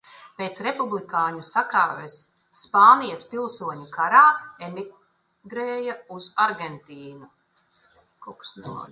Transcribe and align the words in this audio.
Pēc 0.37 0.59
republikāņu 0.67 1.41
sakāves 1.49 2.13
Spānijas 2.61 3.25
pilsoņu 3.33 3.85
karā 3.97 4.21
emigrēja 4.69 5.97
uz 6.17 6.31
Argentīnu. 6.45 7.29